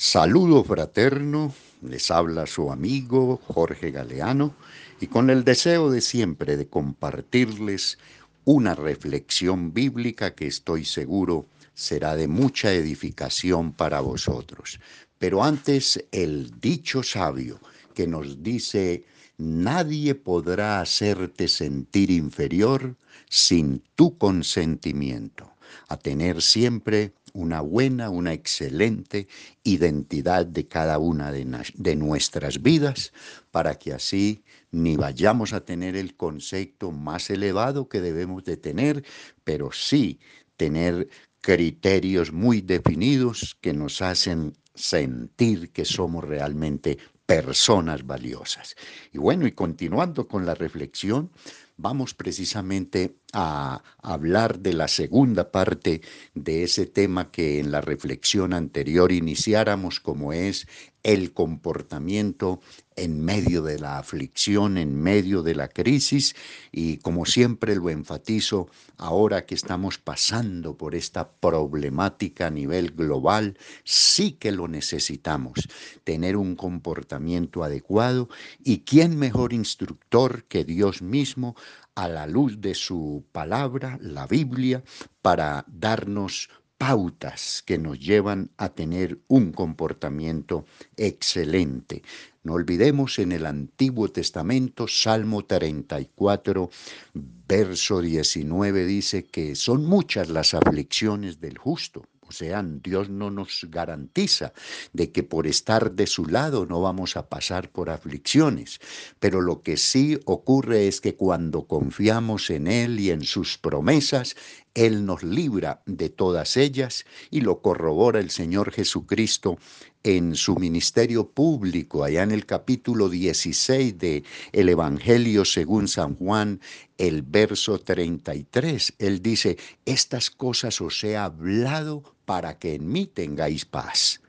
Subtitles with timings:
[0.00, 4.54] Saludo fraterno, les habla su amigo Jorge Galeano
[5.00, 7.98] y con el deseo de siempre de compartirles
[8.44, 14.78] una reflexión bíblica que estoy seguro será de mucha edificación para vosotros.
[15.18, 17.58] Pero antes el dicho sabio
[17.92, 19.04] que nos dice,
[19.36, 22.94] nadie podrá hacerte sentir inferior
[23.28, 25.50] sin tu consentimiento,
[25.88, 29.28] a tener siempre una buena, una excelente
[29.62, 33.12] identidad de cada una de, nuestras vidas,
[33.52, 34.42] para que así
[34.72, 39.04] ni vayamos a tener el concepto más elevado que debemos de tener,
[39.44, 40.18] pero sí
[40.56, 41.08] tener
[41.40, 48.74] criterios muy definidos que nos hacen sentir que somos realmente personas valiosas.
[49.12, 51.30] Y bueno, y continuando con la reflexión,
[51.78, 56.02] vamos precisamente a hablar de la segunda parte
[56.34, 60.66] de ese tema que en la reflexión anterior iniciáramos, como es
[61.08, 62.60] el comportamiento
[62.94, 66.36] en medio de la aflicción, en medio de la crisis,
[66.70, 73.56] y como siempre lo enfatizo, ahora que estamos pasando por esta problemática a nivel global,
[73.84, 75.66] sí que lo necesitamos,
[76.04, 78.28] tener un comportamiento adecuado,
[78.62, 81.56] y quién mejor instructor que Dios mismo
[81.94, 84.84] a la luz de su palabra, la Biblia,
[85.22, 90.64] para darnos pautas que nos llevan a tener un comportamiento
[90.96, 92.02] excelente.
[92.44, 96.70] No olvidemos en el Antiguo Testamento, Salmo 34,
[97.12, 103.66] verso 19, dice que son muchas las aflicciones del justo, o sea, Dios no nos
[103.70, 104.52] garantiza
[104.92, 108.80] de que por estar de su lado no vamos a pasar por aflicciones,
[109.18, 114.36] pero lo que sí ocurre es que cuando confiamos en Él y en sus promesas,
[114.78, 119.58] Él nos libra de todas ellas y lo corrobora el Señor Jesucristo
[120.04, 126.60] en su ministerio público, allá en el capítulo 16 de el Evangelio según San Juan,
[126.96, 128.94] el verso 33.
[129.00, 134.20] Él dice, estas cosas os he hablado para que en mí tengáis paz.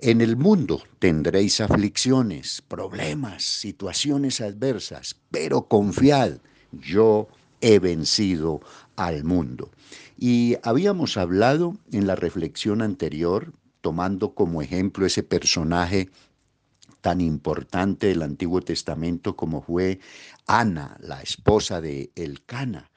[0.00, 6.38] En el mundo tendréis aflicciones, problemas, situaciones adversas, pero confiad,
[6.72, 7.28] yo
[7.64, 8.60] he vencido
[8.94, 9.70] al mundo.
[10.18, 16.10] Y habíamos hablado en la reflexión anterior, tomando como ejemplo ese personaje
[17.00, 19.98] tan importante del Antiguo Testamento como fue
[20.46, 22.90] Ana, la esposa de Elcana.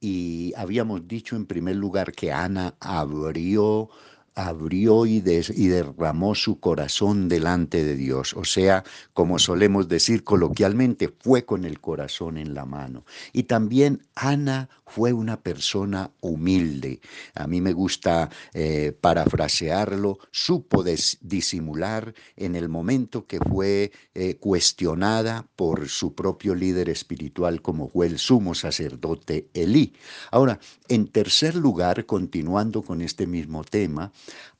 [0.00, 3.88] Y habíamos dicho en primer lugar que Ana abrió
[4.34, 8.34] abrió y, y, derramó su corazón delante de Dios.
[8.34, 13.04] O sea, como solemos decir coloquialmente, fue con el corazón en la mano.
[13.32, 17.00] Y también Ana fue una persona humilde.
[17.34, 20.84] A mí me gusta eh, parafrasearlo, supo
[21.20, 28.06] disimular en el momento que fue eh, cuestionada por su propio líder espiritual como fue
[28.06, 29.92] el sumo sacerdote Elí.
[30.30, 30.58] Ahora,
[30.88, 34.12] en tercer lugar, continuando con este mismo tema,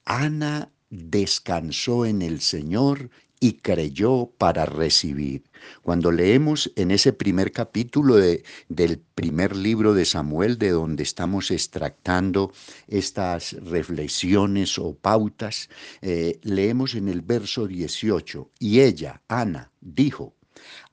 [0.05, 3.11] Ana descansó en el Señor
[3.41, 5.45] y creyó para recibir.
[5.83, 11.51] Cuando leemos en ese primer capítulo de, del primer libro de Samuel, de donde estamos
[11.51, 12.53] extractando
[12.87, 15.71] estas reflexiones o pautas,
[16.03, 20.35] eh, leemos en el verso 18, y ella, Ana, dijo,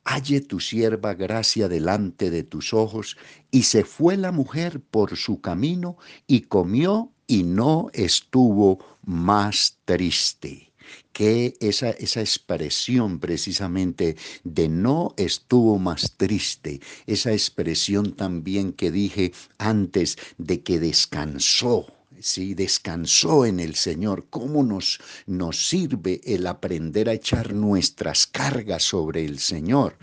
[0.05, 3.17] Halle tu sierva gracia delante de tus ojos,
[3.51, 10.67] y se fue la mujer por su camino y comió y no estuvo más triste
[11.11, 19.33] que esa, esa expresión precisamente de no estuvo más triste, esa expresión también que dije
[19.57, 21.87] antes de que descansó,
[22.19, 24.25] Sí, descansó en el Señor.
[24.31, 29.97] ¿Cómo nos, nos sirve el aprender a echar nuestras cargas sobre el Señor?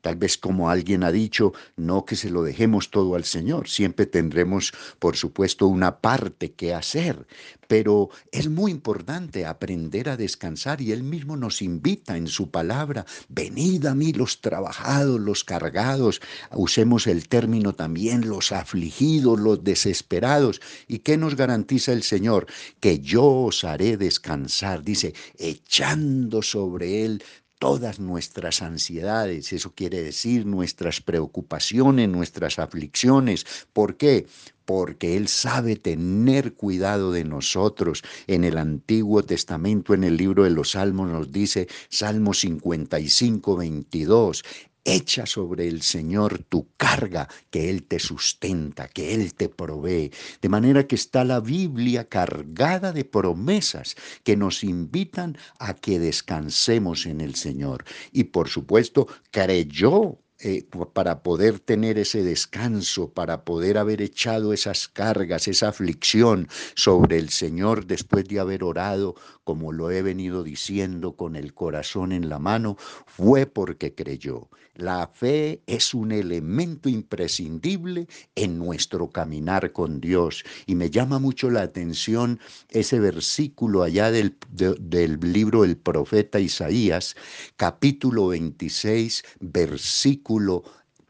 [0.00, 4.06] Tal vez como alguien ha dicho, no que se lo dejemos todo al Señor, siempre
[4.06, 7.26] tendremos, por supuesto, una parte que hacer,
[7.68, 13.06] pero es muy importante aprender a descansar y Él mismo nos invita en su palabra,
[13.28, 16.20] venid a mí los trabajados, los cargados,
[16.52, 20.60] usemos el término también, los afligidos, los desesperados.
[20.88, 22.46] ¿Y qué nos garantiza el Señor?
[22.80, 27.22] Que yo os haré descansar, dice, echando sobre Él
[27.60, 33.46] todas nuestras ansiedades, eso quiere decir nuestras preocupaciones, nuestras aflicciones.
[33.72, 34.26] ¿Por qué?
[34.70, 38.04] porque Él sabe tener cuidado de nosotros.
[38.28, 44.44] En el Antiguo Testamento, en el libro de los Salmos, nos dice, Salmo 55, 22,
[44.84, 50.10] Echa sobre el Señor tu carga, que Él te sustenta, que Él te provee.
[50.40, 57.06] De manera que está la Biblia cargada de promesas que nos invitan a que descansemos
[57.06, 57.84] en el Señor.
[58.12, 60.64] Y por supuesto, creyó eh,
[60.94, 67.28] para poder tener ese descanso, para poder haber echado esas cargas, esa aflicción sobre el
[67.28, 72.38] Señor después de haber orado, como lo he venido diciendo, con el corazón en la
[72.38, 74.48] mano, fue porque creyó.
[74.76, 80.42] La fe es un elemento imprescindible en nuestro caminar con Dios.
[80.64, 82.40] Y me llama mucho la atención
[82.70, 87.14] ese versículo allá del, del libro del profeta Isaías,
[87.56, 90.29] capítulo 26, versículo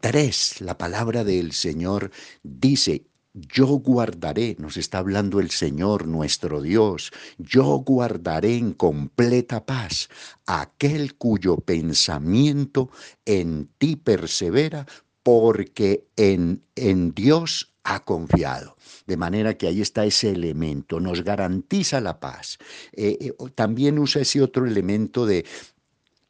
[0.00, 0.60] 3.
[0.62, 2.10] La palabra del Señor
[2.42, 10.08] dice, yo guardaré, nos está hablando el Señor nuestro Dios, yo guardaré en completa paz
[10.46, 12.90] aquel cuyo pensamiento
[13.26, 14.86] en ti persevera,
[15.22, 18.76] porque en, en Dios ha confiado.
[19.06, 22.58] De manera que ahí está ese elemento, nos garantiza la paz.
[22.92, 25.44] Eh, eh, también usa ese otro elemento de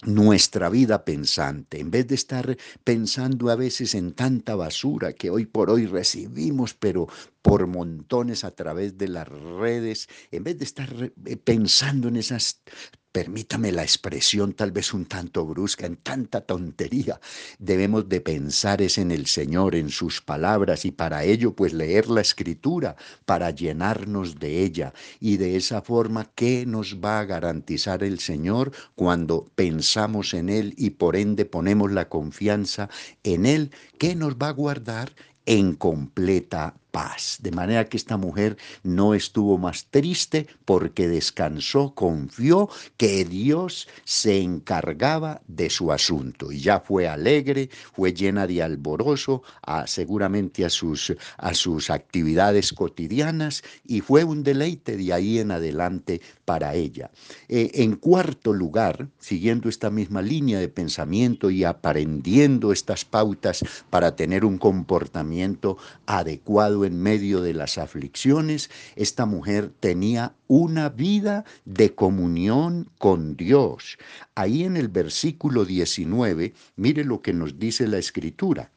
[0.04, 5.46] nuestra vida pensante, en vez de estar pensando a veces en tanta basura que hoy
[5.46, 7.08] por hoy recibimos, pero
[7.42, 12.62] por montones a través de las redes, en vez de estar eh, pensando en esas
[13.12, 17.20] permítame la expresión tal vez un tanto brusca, en tanta tontería,
[17.58, 22.08] debemos de pensar es en el Señor, en sus palabras y para ello pues leer
[22.08, 28.04] la escritura, para llenarnos de ella y de esa forma, ¿qué nos va a garantizar
[28.04, 32.88] el Señor cuando pensamos en Él y por ende ponemos la confianza
[33.24, 33.70] en Él?
[33.98, 35.12] ¿Qué nos va a guardar?
[35.46, 37.38] en completa paz.
[37.40, 44.40] De manera que esta mujer no estuvo más triste porque descansó, confió que Dios se
[44.40, 50.70] encargaba de su asunto y ya fue alegre, fue llena de alborozo, a, seguramente a
[50.70, 57.10] sus, a sus actividades cotidianas y fue un deleite de ahí en adelante para ella.
[57.48, 64.16] Eh, en cuarto lugar, siguiendo esta misma línea de pensamiento y aprendiendo estas pautas para
[64.16, 65.76] tener un comportamiento
[66.06, 73.98] adecuado en medio de las aflicciones, esta mujer tenía una vida de comunión con Dios.
[74.34, 78.70] Ahí en el versículo 19, mire lo que nos dice la escritura.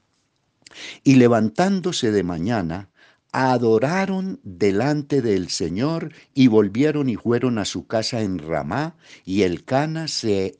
[1.03, 2.89] Y levantándose de mañana,
[3.31, 8.95] adoraron delante del Señor y volvieron y fueron a su casa en Ramá,
[9.25, 10.59] y el Cana se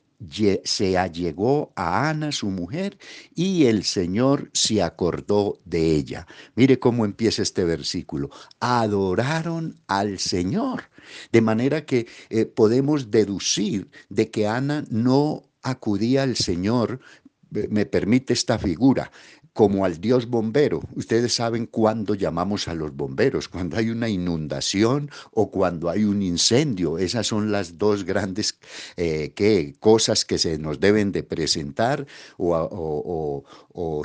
[0.64, 2.98] se allegó a Ana, su mujer,
[3.36, 6.28] y el Señor se acordó de ella.
[6.56, 8.30] Mire cómo empieza este versículo.
[8.60, 10.84] Adoraron al Señor.
[11.32, 17.00] De manera que eh, podemos deducir de que Ana no acudía al Señor
[17.70, 19.12] me permite esta figura,
[19.54, 20.82] como al dios bombero.
[20.96, 26.22] Ustedes saben cuándo llamamos a los bomberos, cuando hay una inundación o cuando hay un
[26.24, 26.98] incendio.
[26.98, 28.58] Esas son las dos grandes
[28.98, 29.34] eh,
[29.80, 32.06] cosas que se nos deben de presentar
[32.38, 33.44] o,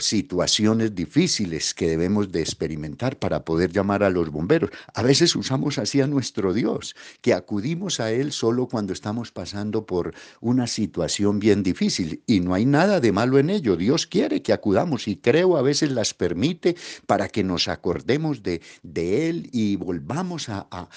[0.01, 4.71] situaciones difíciles que debemos de experimentar para poder llamar a los bomberos.
[4.95, 9.85] A veces usamos así a nuestro Dios, que acudimos a Él solo cuando estamos pasando
[9.85, 13.77] por una situación bien difícil y no hay nada de malo en ello.
[13.77, 16.77] Dios quiere que acudamos y a veces las permite
[17.07, 20.89] para que nos acordemos de, de Él y volvamos a, a,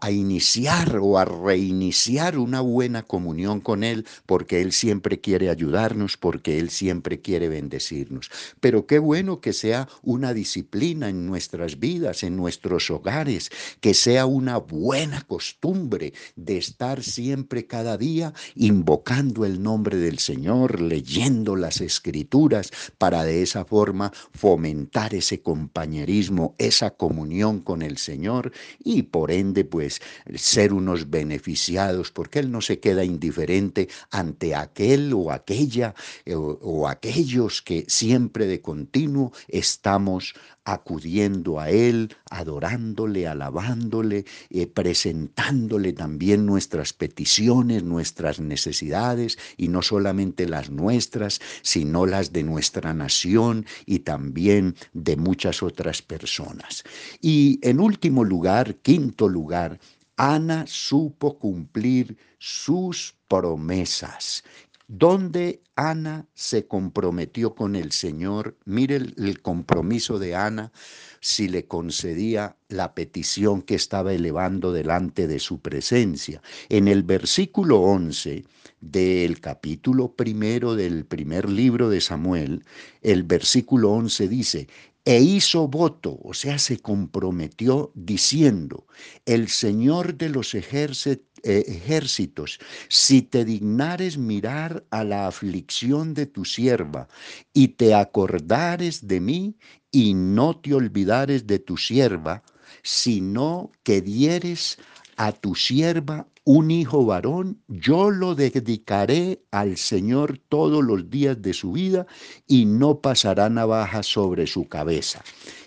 [0.00, 6.16] a iniciar o a reiniciar una buena comunión con Él porque Él siempre quiere ayudarnos,
[6.16, 8.30] porque Él siempre quiere bendecirnos.
[8.60, 14.26] Pero qué bueno que sea una disciplina en nuestras vidas, en nuestros hogares, que sea
[14.26, 21.80] una buena costumbre de estar siempre cada día invocando el nombre del Señor, leyendo las
[21.80, 23.83] escrituras, para de esa forma
[24.32, 30.00] fomentar ese compañerismo, esa comunión con el Señor y por ende pues
[30.34, 36.88] ser unos beneficiados, porque Él no se queda indiferente ante aquel o aquella eh, o,
[36.88, 46.92] aquellos que siempre de continuo estamos acudiendo a Él, adorándole, alabándole, eh, presentándole también nuestras
[46.94, 54.74] peticiones, nuestras necesidades, y no solamente las nuestras, sino las de nuestra nación y también
[54.92, 56.84] de muchas otras personas.
[57.20, 59.78] Y en último lugar, quinto lugar,
[60.16, 64.44] Ana supo cumplir sus promesas
[64.86, 68.56] donde Ana se comprometió con el Señor.
[68.64, 70.72] Mire el, compromiso de Ana
[71.20, 76.42] si le concedía la petición que estaba elevando delante de su presencia.
[76.68, 78.44] En el versículo 11
[78.80, 82.64] del capítulo primero del primer libro de Samuel,
[83.00, 84.68] el versículo 11 dice,
[85.04, 88.86] e hizo voto, o sea, se comprometió diciendo,
[89.26, 92.58] el Señor de los ejércitos, eh, ejércitos,
[92.88, 97.06] si te dignares mirar a la aflicción de tu sierva
[97.52, 99.58] y te acordares de mí
[99.92, 102.42] y no te olvidares de tu sierva,
[102.82, 104.78] sino que dieres
[105.16, 111.54] a tu sierva un hijo varón, yo lo dedicaré al Señor todos los días de
[111.54, 112.06] su vida
[112.46, 115.24] y no pasará navaja sobre su cabeza.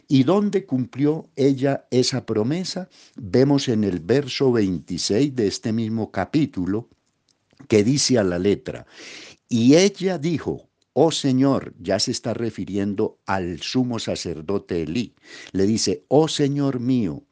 [0.07, 2.89] ¿Y dónde cumplió ella esa promesa?
[3.15, 6.87] Vemos en el verso 26 de este mismo capítulo
[7.67, 8.85] que dice a la letra,
[9.49, 15.15] y ella dijo, oh Señor, ya se está refiriendo al sumo sacerdote Elí,
[15.51, 17.23] le dice, oh Señor mío,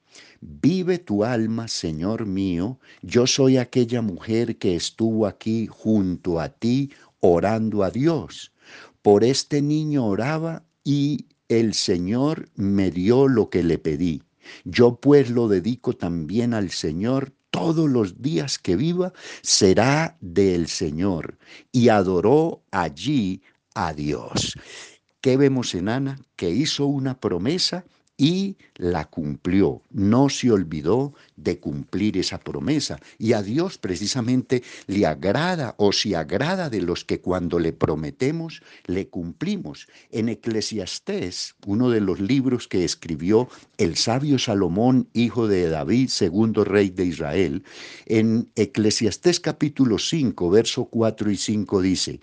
[0.42, 6.92] Vive tu alma, Señor mío, yo soy aquella mujer que estuvo aquí junto a ti
[7.20, 8.52] orando a Dios.
[9.02, 14.24] Por este niño oraba y el Señor me dio lo que le pedí.
[14.64, 21.38] Yo pues lo dedico también al Señor todos los días que viva será del Señor.
[21.72, 23.42] Y adoró allí
[23.74, 24.58] a Dios.
[25.22, 26.20] ¿Qué vemos en Ana?
[26.36, 27.86] Que hizo una promesa
[28.18, 33.00] y la cumplió, no se olvidó de cumplir esa promesa.
[33.18, 38.62] Y a Dios precisamente le agrada o se agrada de los que cuando le prometemos,
[38.86, 39.88] le cumplimos.
[40.12, 46.64] En Eclesiastés, uno de los libros que escribió el sabio Salomón, hijo de David, segundo
[46.64, 47.64] rey de Israel,
[48.06, 52.20] en Eclesiastés capítulo 5, verso 4 y 5 dice,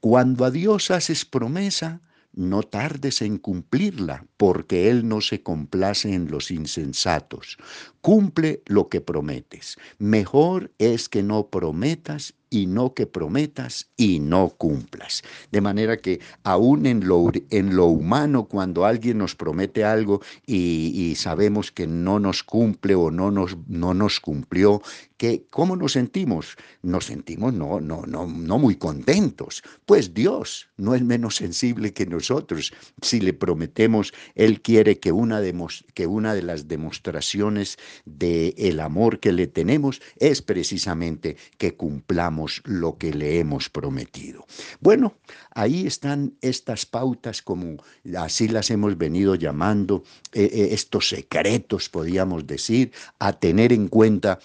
[0.00, 2.00] cuando a Dios haces promesa,
[2.36, 7.56] no tardes en cumplirla, porque Él no se complace en los insensatos.
[8.02, 9.78] Cumple lo que prometes.
[9.98, 15.22] Mejor es que no prometas y no que prometas y no cumplas.
[15.50, 21.86] De manera que aún en lo, humano, cuando alguien nos promete algo y, sabemos que
[21.86, 24.82] no nos cumple o no nos, no nos cumplió,
[25.16, 26.56] que, ¿cómo nos sentimos?
[26.82, 29.62] Nos sentimos no, no, no, no muy contentos.
[29.84, 32.72] Pues Dios no es menos sensible que nosotros.
[33.02, 35.54] Si le prometemos, Él quiere que una de,
[35.94, 42.62] que una de las demostraciones del el amor que le tenemos es precisamente que cumplamos
[42.64, 44.46] lo que le hemos prometido.
[44.80, 45.14] Bueno,
[45.54, 47.76] ahí están estas pautas como
[48.18, 54.38] así las hemos venido llamando, eh, eh, estos secretos, podríamos decir, a tener en cuenta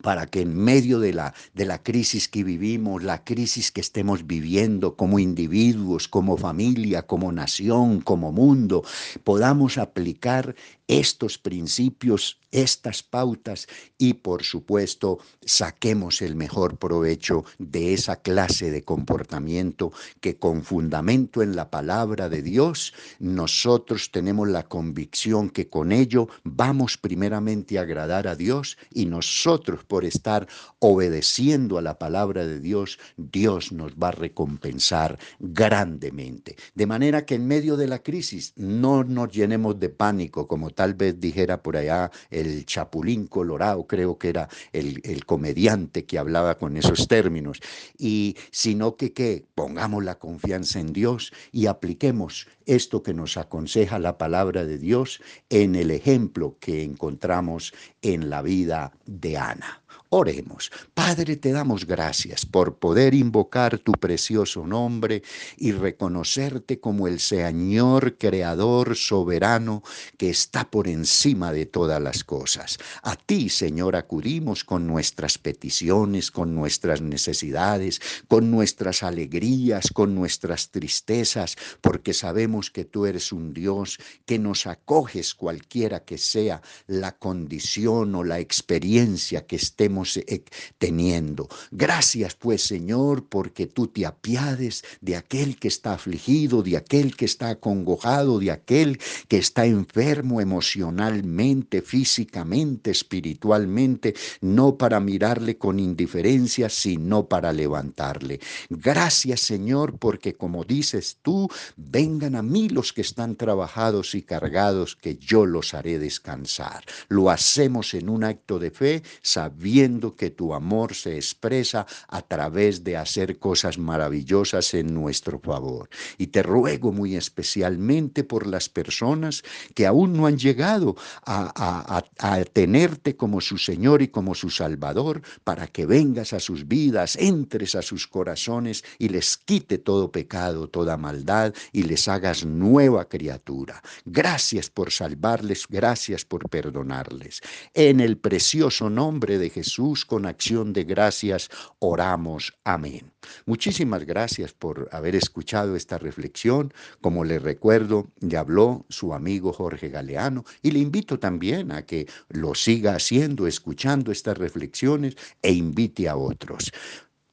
[0.00, 4.26] para que en medio de la, de la crisis que vivimos, la crisis que estemos
[4.26, 8.84] viviendo como individuos, como familia, como nación, como mundo,
[9.22, 10.54] podamos aplicar
[10.98, 18.82] estos principios, estas pautas y por supuesto saquemos el mejor provecho de esa clase de
[18.82, 25.92] comportamiento que con fundamento en la palabra de Dios nosotros tenemos la convicción que con
[25.92, 30.46] ello vamos primeramente a agradar a Dios y nosotros por estar
[30.78, 36.56] obedeciendo a la palabra de Dios, Dios nos va a recompensar grandemente.
[36.74, 40.81] De manera que en medio de la crisis no nos llenemos de pánico como tal
[40.94, 46.58] vez dijera por allá el Chapulín Colorado, creo que era el, el comediante que hablaba
[46.58, 47.60] con esos términos,
[47.96, 53.98] y sino que, que pongamos la confianza en Dios y apliquemos esto que nos aconseja
[53.98, 55.20] la palabra de Dios
[55.50, 57.72] en el ejemplo que encontramos
[58.02, 59.81] en la vida de Ana.
[60.14, 60.70] Oremos.
[60.92, 65.22] Padre, te damos gracias por poder invocar tu precioso nombre
[65.56, 69.82] y reconocerte como el Señor creador soberano
[70.18, 72.76] que está por encima de todas las cosas.
[73.02, 80.70] A ti, Señor, acudimos con nuestras peticiones, con nuestras necesidades, con nuestras alegrías, con nuestras
[80.70, 87.12] tristezas, porque sabemos que tú eres un Dios que nos acoges cualquiera que sea la
[87.12, 90.44] condición o la experiencia que estemos eh,
[90.78, 91.48] teniendo.
[91.70, 97.24] Gracias pues Señor porque tú te apiades de aquel que está afligido, de aquel que
[97.24, 106.68] está acongojado, de aquel que está enfermo emocionalmente, físicamente, espiritualmente, no para mirarle con indiferencia,
[106.68, 108.40] sino para levantarle.
[108.68, 114.96] Gracias Señor porque como dices tú, vengan a mí los que están trabajados y cargados,
[114.96, 116.84] que yo los haré descansar.
[117.08, 122.84] Lo hacemos en un acto de fe, sabiendo que tu amor se expresa a través
[122.84, 125.88] de hacer cosas maravillosas en nuestro favor.
[126.18, 129.42] Y te ruego muy especialmente por las personas
[129.74, 135.22] que aún no han llegado a, a tenerte como su Señor y como su Salvador,
[135.44, 140.68] para que vengas a sus vidas, entres a sus corazones y les quite todo pecado,
[140.68, 143.82] toda maldad y les hagas nueva criatura.
[144.04, 147.40] Gracias por salvarles, gracias por perdonarles.
[147.74, 149.71] En el precioso nombre de Jesús,
[150.06, 151.48] con acción de gracias,
[151.78, 152.52] oramos.
[152.64, 153.12] Amén.
[153.46, 156.72] Muchísimas gracias por haber escuchado esta reflexión.
[157.00, 162.06] Como le recuerdo, ya habló su amigo Jorge Galeano y le invito también a que
[162.28, 166.70] lo siga haciendo, escuchando estas reflexiones e invite a otros.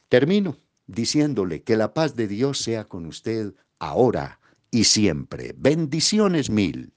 [0.08, 0.56] Termino
[0.88, 4.40] diciéndole que la paz de Dios sea con usted ahora
[4.72, 5.54] y siempre.
[5.58, 6.94] Bendiciones mil.